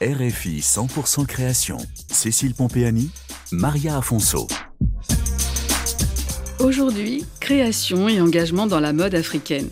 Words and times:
RFI 0.00 0.60
100% 0.60 1.26
création. 1.26 1.76
Cécile 2.12 2.54
Pompéani, 2.54 3.10
Maria 3.50 3.98
Afonso. 3.98 4.46
Aujourd'hui, 6.60 7.24
création 7.40 8.08
et 8.08 8.20
engagement 8.20 8.68
dans 8.68 8.78
la 8.78 8.92
mode 8.92 9.16
africaine. 9.16 9.68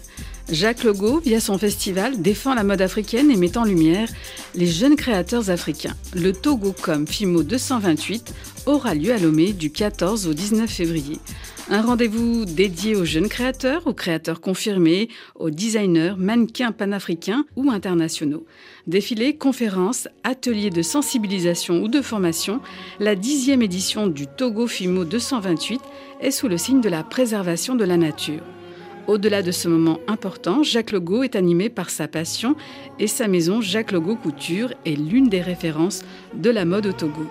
Jacques 0.50 0.82
Legault, 0.82 1.20
via 1.20 1.38
son 1.38 1.58
festival, 1.58 2.20
défend 2.20 2.54
la 2.56 2.64
mode 2.64 2.82
africaine 2.82 3.30
et 3.30 3.36
met 3.36 3.56
en 3.56 3.62
lumière 3.62 4.08
les 4.56 4.66
jeunes 4.66 4.96
créateurs 4.96 5.50
africains. 5.50 5.94
Le 6.12 6.32
Togo 6.32 6.74
comme 6.82 7.06
FIMO 7.06 7.44
228 7.44 8.34
aura 8.66 8.96
lieu 8.96 9.12
à 9.12 9.18
Lomé 9.18 9.52
du 9.52 9.70
14 9.70 10.26
au 10.26 10.34
19 10.34 10.68
février. 10.68 11.20
Un 11.68 11.82
rendez-vous 11.82 12.44
dédié 12.44 12.94
aux 12.94 13.04
jeunes 13.04 13.28
créateurs, 13.28 13.88
aux 13.88 13.92
créateurs 13.92 14.40
confirmés, 14.40 15.08
aux 15.34 15.50
designers, 15.50 16.14
mannequins 16.16 16.70
panafricains 16.70 17.44
ou 17.56 17.72
internationaux. 17.72 18.46
Défilés, 18.86 19.34
conférences, 19.34 20.06
ateliers 20.22 20.70
de 20.70 20.82
sensibilisation 20.82 21.82
ou 21.82 21.88
de 21.88 22.02
formation, 22.02 22.60
la 23.00 23.16
dixième 23.16 23.62
édition 23.62 24.06
du 24.06 24.28
Togo 24.28 24.68
FIMO 24.68 25.04
228 25.04 25.80
est 26.20 26.30
sous 26.30 26.46
le 26.46 26.56
signe 26.56 26.80
de 26.80 26.88
la 26.88 27.02
préservation 27.02 27.74
de 27.74 27.84
la 27.84 27.96
nature. 27.96 28.42
Au-delà 29.08 29.42
de 29.42 29.50
ce 29.50 29.66
moment 29.66 29.98
important, 30.06 30.62
Jacques 30.62 30.92
Legault 30.92 31.24
est 31.24 31.34
animé 31.34 31.68
par 31.68 31.90
sa 31.90 32.06
passion 32.06 32.54
et 33.00 33.08
sa 33.08 33.26
maison 33.26 33.60
Jacques 33.60 33.90
Legault 33.90 34.14
Couture 34.14 34.72
est 34.84 34.94
l'une 34.94 35.28
des 35.28 35.42
références 35.42 36.04
de 36.32 36.50
la 36.50 36.64
mode 36.64 36.86
au 36.86 36.92
Togo. 36.92 37.26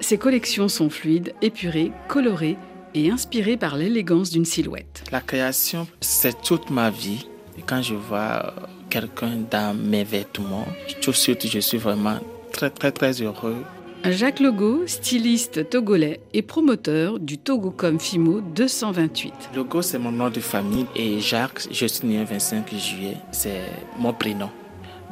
Ses 0.00 0.18
collections 0.18 0.68
sont 0.68 0.88
fluides, 0.88 1.34
épurées, 1.42 1.92
colorées, 2.08 2.56
et 2.94 3.10
inspiré 3.10 3.56
par 3.56 3.76
l'élégance 3.76 4.30
d'une 4.30 4.44
silhouette. 4.44 5.04
La 5.12 5.20
création, 5.20 5.86
c'est 6.00 6.42
toute 6.42 6.70
ma 6.70 6.90
vie. 6.90 7.26
Et 7.58 7.62
quand 7.62 7.82
je 7.82 7.94
vois 7.94 8.54
quelqu'un 8.88 9.38
dans 9.50 9.76
mes 9.76 10.04
vêtements, 10.04 10.66
tout 11.00 11.10
de 11.10 11.16
suite, 11.16 11.46
je 11.46 11.58
suis 11.60 11.78
vraiment 11.78 12.18
très, 12.52 12.70
très, 12.70 12.92
très 12.92 13.12
heureux. 13.22 13.64
Jacques 14.02 14.40
Logo, 14.40 14.86
styliste 14.86 15.68
togolais 15.68 16.20
et 16.32 16.40
promoteur 16.40 17.18
du 17.18 17.36
Togocom 17.36 18.00
Fimo 18.00 18.40
228. 18.40 19.50
Logo, 19.54 19.82
c'est 19.82 19.98
mon 19.98 20.10
nom 20.10 20.30
de 20.30 20.40
famille 20.40 20.86
et 20.96 21.20
Jacques, 21.20 21.68
je 21.70 21.84
suis 21.84 22.06
né 22.06 22.18
le 22.18 22.24
25 22.24 22.70
juillet, 22.70 23.16
c'est 23.30 23.60
mon 23.98 24.14
prénom. 24.14 24.48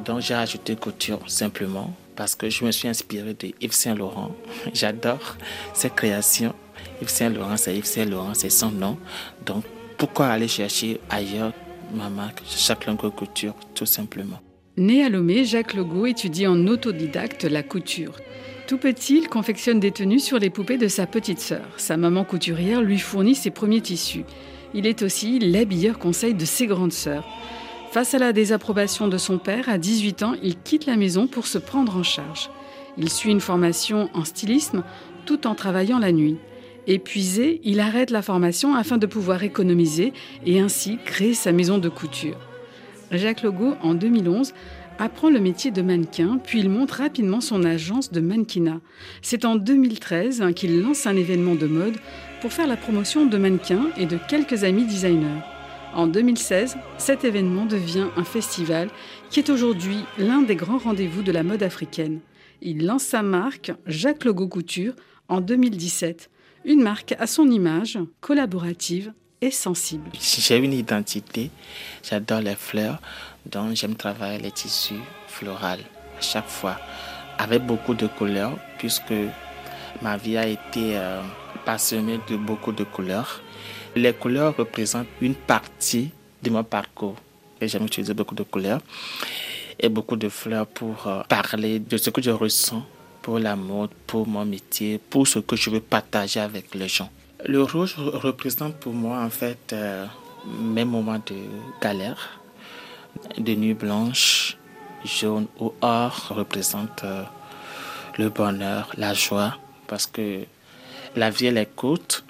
Donc 0.07 0.21
j'ai 0.21 0.35
ajouté 0.35 0.75
couture 0.75 1.21
simplement 1.27 1.93
parce 2.19 2.35
que 2.35 2.51
je 2.51 2.65
me 2.65 2.73
suis 2.73 2.89
inspiré 2.89 3.33
de 3.33 3.53
Yves 3.61 3.73
Saint 3.73 3.95
Laurent. 3.95 4.35
J'adore 4.75 5.37
ses 5.73 5.89
créations 5.89 6.53
Yves 7.01 7.11
Saint 7.11 7.31
Laurent, 7.31 7.57
c'est 7.57 7.77
Yves 7.77 7.85
Saint 7.85 8.07
Laurent, 8.07 8.35
c'est 8.35 8.51
son 8.51 8.73
nom. 8.73 8.99
Donc, 9.47 9.63
pourquoi 9.97 10.27
aller 10.27 10.49
chercher 10.49 10.99
ailleurs 11.11 11.53
ma 11.95 12.11
marque, 12.11 12.43
Jacques 12.45 12.89
Couture, 13.17 13.55
tout 13.73 13.87
simplement? 13.87 14.41
Né 14.77 15.05
à 15.05 15.09
Lomé, 15.09 15.45
Jacques 15.45 15.75
Legault 15.75 16.07
étudie 16.07 16.49
en 16.49 16.67
autodidacte 16.67 17.45
la 17.45 17.63
couture. 17.63 18.17
Tout 18.67 18.79
petit, 18.79 19.19
il 19.19 19.29
confectionne 19.29 19.79
des 19.79 19.93
tenues 19.93 20.19
sur 20.19 20.41
les 20.41 20.51
poupées 20.51 20.77
de 20.77 20.89
sa 20.89 21.07
petite 21.07 21.41
sœur. 21.41 21.67
Sa 21.77 21.97
maman 21.97 22.25
couturière 22.25 22.83
lui 22.83 22.99
fournit 22.99 23.37
ses 23.37 23.51
premiers 23.51 23.81
tissus. 23.81 24.25
Il 24.75 24.87
est 24.87 25.03
aussi 25.03 25.39
l'habilleur 25.39 26.01
conseil 26.01 26.35
de 26.35 26.45
ses 26.45 26.67
grandes 26.67 26.93
sœurs. 26.93 27.25
Face 27.91 28.13
à 28.13 28.19
la 28.19 28.35
désapprobation 28.35 29.09
de 29.09 29.17
son 29.17 29.39
père, 29.39 29.71
à 29.71 29.79
18 29.79 30.23
ans, 30.23 30.35
il 30.43 30.59
quitte 30.59 30.85
la 30.85 30.97
maison 30.97 31.27
pour 31.27 31.47
se 31.47 31.57
prendre 31.57 31.97
en 31.97 32.03
charge. 32.03 32.51
Il 32.99 33.09
suit 33.09 33.31
une 33.31 33.41
formation 33.41 34.11
en 34.13 34.27
stylisme 34.27 34.85
tout 35.25 35.47
en 35.47 35.55
travaillant 35.55 35.99
la 35.99 36.13
nuit. 36.13 36.37
Épuisé, 36.87 37.63
il 37.65 37.81
arrête 37.81 38.11
la 38.11 38.21
formation 38.21 38.75
afin 38.75 38.99
de 38.99 39.07
pouvoir 39.07 39.43
économiser 39.43 40.13
et 40.45 40.61
ainsi 40.61 40.99
créer 41.07 41.33
sa 41.33 41.51
maison 41.51 41.79
de 41.79 41.89
couture. 41.89 42.37
Jacques 43.11 43.43
Legault, 43.43 43.75
en 43.83 43.95
2011, 43.95 44.53
apprend 44.99 45.31
le 45.31 45.41
métier 45.41 45.71
de 45.71 45.81
mannequin, 45.81 46.39
puis 46.45 46.61
il 46.61 46.69
monte 46.69 46.91
rapidement 46.91 47.41
son 47.41 47.65
agence 47.65 48.13
de 48.13 48.21
mannequinat. 48.21 48.81
C'est 49.23 49.47
en 49.47 49.57
2013 49.57 50.45
qu'il 50.55 50.83
lance 50.83 51.07
un 51.07 51.17
événement 51.17 51.55
de 51.55 51.67
mode 51.67 51.97
pour 52.43 52.53
faire 52.53 52.67
la 52.67 52.77
promotion 52.77 53.25
de 53.25 53.39
mannequins 53.39 53.87
et 53.97 54.05
de 54.05 54.19
quelques 54.29 54.65
amis 54.65 54.85
designers. 54.85 55.58
En 55.95 56.07
2016, 56.07 56.77
cet 56.99 57.25
événement 57.25 57.65
devient 57.65 58.09
un 58.17 58.25
festival 58.25 58.89
qui 59.31 59.41
est 59.41 59.51
aujourd'hui 59.51 59.99
l'un 60.19 60.43
des 60.43 60.57
grands 60.57 60.79
rendez-vous 60.79 61.23
de 61.23 61.33
la 61.33 61.43
mode 61.43 61.63
africaine. 61.63 62.21
Il 62.61 62.85
lance 62.85 63.05
sa 63.05 63.23
marque 63.23 63.73
Jacques 63.87 64.25
Legault 64.25 64.49
Couture 64.49 64.95
en 65.29 65.41
2017. 65.41 66.31
Une 66.65 66.83
marque 66.83 67.15
à 67.19 67.27
son 67.27 67.51
image, 67.51 67.99
collaborative 68.21 69.13
et 69.41 69.51
sensible. 69.51 70.11
J'ai 70.21 70.57
une 70.59 70.73
identité, 70.73 71.51
j'adore 72.03 72.41
les 72.41 72.57
fleurs, 72.57 73.01
donc 73.47 73.75
j'aime 73.75 73.95
travailler 73.95 74.39
les 74.39 74.51
tissus 74.51 75.01
floraux 75.29 75.65
à 75.65 75.77
chaque 76.21 76.49
fois, 76.49 76.77
avec 77.39 77.65
beaucoup 77.65 77.95
de 77.95 78.09
couleurs, 78.09 78.59
puisque 78.79 79.15
ma 80.03 80.17
vie 80.17 80.37
a 80.37 80.47
été 80.47 80.97
euh, 80.97 81.23
passionnée 81.69 82.19
de 82.27 82.37
beaucoup 82.39 82.73
de 82.73 82.83
couleurs. 82.83 83.43
Les 83.95 84.15
couleurs 84.15 84.57
représentent 84.57 85.13
une 85.21 85.35
partie 85.35 86.09
de 86.43 86.49
mon 86.49 86.65
parcours. 86.65 87.17
J'aime 87.61 87.85
utiliser 87.85 88.15
beaucoup 88.15 88.35
de 88.35 88.43
couleurs 88.43 88.81
et 89.79 89.91
beaucoup 89.91 90.17
de 90.17 90.31
fleurs 90.31 90.67
pour 90.67 91.07
euh, 91.07 91.21
parler 91.29 91.79
de 91.79 91.99
ce 91.99 92.09
que 92.09 92.23
je 92.23 92.31
ressens 92.31 92.83
pour 93.21 93.39
la 93.39 93.55
mode, 93.55 93.91
pour 94.07 94.27
mon 94.27 94.47
métier, 94.47 94.99
pour 95.11 95.29
ce 95.29 95.41
que 95.41 95.57
je 95.57 95.69
veux 95.69 95.81
partager 95.97 96.41
avec 96.41 96.75
les 96.75 96.89
gens. 96.89 97.11
Le 97.45 97.63
rouge 97.63 97.97
représente 97.99 98.77
pour 98.77 98.95
moi 98.95 99.19
en 99.19 99.29
fait 99.29 99.75
euh, 99.75 100.07
mes 100.47 100.87
moments 100.87 101.23
de 101.33 101.39
galère, 101.83 102.41
de 103.37 103.55
nuit 103.55 103.75
blanche, 103.75 104.57
jaune 105.05 105.49
ou 105.61 105.75
or 105.83 106.29
représente 106.31 107.05
euh, 107.05 107.25
le 108.17 108.31
bonheur, 108.31 108.89
la 108.97 109.13
joie, 109.13 109.59
parce 109.87 110.07
que 110.07 110.47
la 111.19 111.31
vie 111.31 111.47
elle 111.47 111.59
est 111.59 111.75
courte 111.75 112.25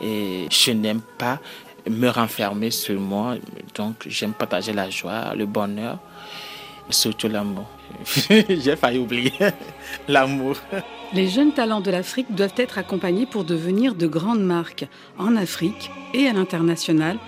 et 0.00 0.46
je 0.50 0.70
n'aime 0.72 1.00
pas 1.18 1.40
me 1.88 2.08
renfermer 2.08 2.70
sur 2.70 2.98
moi, 3.00 3.36
donc 3.74 3.96
j'aime 4.06 4.32
partager 4.32 4.72
la 4.72 4.88
joie, 4.90 5.34
le 5.34 5.46
bonheur, 5.46 5.98
surtout 6.90 7.28
l'amour. 7.28 7.68
J'ai 8.30 8.76
failli 8.76 8.98
oublier 8.98 9.32
l'amour. 10.08 10.56
Les 11.12 11.28
jeunes 11.28 11.52
talents 11.52 11.80
de 11.80 11.90
l'Afrique 11.90 12.34
doivent 12.34 12.54
être 12.56 12.78
accompagnés 12.78 13.26
pour 13.26 13.44
devenir 13.44 13.94
de 13.94 14.06
grandes 14.06 14.42
marques 14.42 14.86
en 15.18 15.36
Afrique 15.36 15.90
et 16.12 16.26
à 16.26 16.32
l'international. 16.32 17.18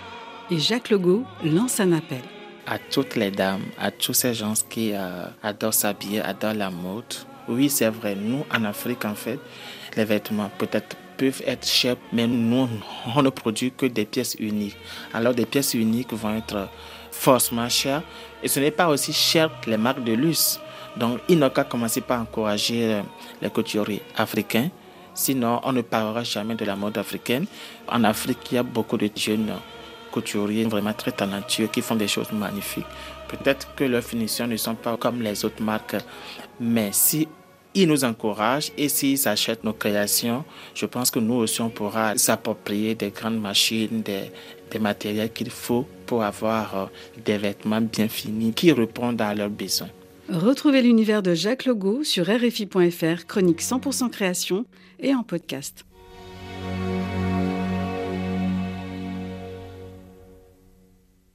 Et 0.50 0.58
Jacques 0.58 0.90
Legault 0.90 1.24
lance 1.44 1.80
un 1.80 1.92
appel. 1.92 2.22
À 2.66 2.78
toutes 2.78 3.14
les 3.14 3.30
dames, 3.30 3.62
à 3.78 3.90
tous 3.90 4.12
ces 4.12 4.34
gens 4.34 4.54
qui 4.68 4.92
euh, 4.92 5.26
adorent 5.42 5.74
s'habiller, 5.74 6.20
adorent 6.20 6.54
la 6.54 6.70
mode. 6.70 7.14
Oui, 7.48 7.68
c'est 7.70 7.90
vrai, 7.90 8.16
nous 8.16 8.44
en 8.52 8.64
Afrique, 8.64 9.04
en 9.04 9.14
fait, 9.14 9.38
les 9.96 10.04
vêtements 10.04 10.50
peut-être 10.58 10.96
peuvent 11.16 11.42
être 11.46 11.66
chers, 11.66 11.96
mais 12.12 12.26
nous, 12.26 12.68
on 13.14 13.22
ne 13.22 13.30
produit 13.30 13.72
que 13.72 13.86
des 13.86 14.04
pièces 14.04 14.36
uniques. 14.38 14.76
Alors, 15.12 15.34
des 15.34 15.46
pièces 15.46 15.74
uniques 15.74 16.12
vont 16.12 16.36
être 16.36 16.68
forcément 17.10 17.68
chères 17.68 18.02
et 18.42 18.48
ce 18.48 18.60
n'est 18.60 18.70
pas 18.70 18.88
aussi 18.88 19.12
cher 19.12 19.50
que 19.60 19.70
les 19.70 19.76
marques 19.76 20.04
de 20.04 20.12
luxe. 20.12 20.60
Donc, 20.96 21.20
il 21.28 21.38
n'a 21.38 21.50
qu'à 21.50 21.64
commencer 21.64 22.00
par 22.00 22.20
encourager 22.20 22.94
euh, 22.94 23.02
les 23.42 23.50
couturiers 23.50 24.02
africains. 24.16 24.70
Sinon, 25.14 25.60
on 25.64 25.72
ne 25.72 25.82
parlera 25.82 26.22
jamais 26.24 26.54
de 26.54 26.64
la 26.64 26.76
mode 26.76 26.98
africaine. 26.98 27.46
En 27.88 28.04
Afrique, 28.04 28.38
il 28.50 28.54
y 28.56 28.58
a 28.58 28.62
beaucoup 28.62 28.96
de 28.96 29.10
jeunes 29.14 29.52
couturiers 30.10 30.64
vraiment 30.64 30.92
très 30.92 31.12
talentueux 31.12 31.66
qui 31.66 31.82
font 31.82 31.96
des 31.96 32.08
choses 32.08 32.32
magnifiques. 32.32 32.86
Peut-être 33.28 33.74
que 33.74 33.84
leurs 33.84 34.02
finitions 34.02 34.46
ne 34.46 34.56
sont 34.56 34.74
pas 34.74 34.96
comme 34.96 35.20
les 35.22 35.44
autres 35.44 35.62
marques, 35.62 35.96
mais 36.60 36.90
si 36.92 37.28
ils 37.76 37.86
nous 37.86 38.04
encouragent 38.04 38.72
et 38.78 38.88
s'ils 38.88 39.28
achètent 39.28 39.62
nos 39.62 39.74
créations, 39.74 40.44
je 40.74 40.86
pense 40.86 41.10
que 41.10 41.18
nous 41.18 41.34
aussi, 41.34 41.60
on 41.60 41.68
pourra 41.68 42.16
s'approprier 42.16 42.94
des 42.94 43.10
grandes 43.10 43.40
machines, 43.40 44.00
des, 44.02 44.30
des 44.70 44.78
matériels 44.78 45.30
qu'il 45.30 45.50
faut 45.50 45.86
pour 46.06 46.24
avoir 46.24 46.76
euh, 46.76 46.86
des 47.22 47.36
vêtements 47.36 47.82
bien 47.82 48.08
finis 48.08 48.52
qui 48.54 48.72
répondent 48.72 49.20
à 49.20 49.34
leurs 49.34 49.50
besoins. 49.50 49.90
Retrouvez 50.30 50.80
l'univers 50.82 51.22
de 51.22 51.34
Jacques 51.34 51.66
Legault 51.66 52.02
sur 52.02 52.24
RFI.fr, 52.24 53.26
chronique 53.26 53.62
100% 53.62 54.10
création 54.10 54.64
et 54.98 55.14
en 55.14 55.22
podcast. 55.22 55.84